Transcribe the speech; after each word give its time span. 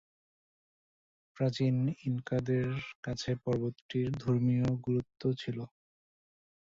প্রাচীন 1.37 1.75
ইনকাদের 2.05 2.67
কাছে 3.03 3.31
পর্বতটির 3.43 4.07
ধর্মীয় 4.17 4.67
গুরুত্ব 4.85 5.21
ছিল। 5.41 5.57